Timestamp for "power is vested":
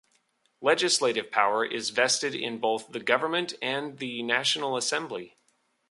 1.29-2.33